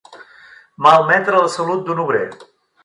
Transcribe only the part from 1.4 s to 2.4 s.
la salut d'un obrer.